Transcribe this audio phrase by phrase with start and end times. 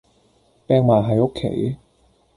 [0.65, 1.77] 柄埋喺屋企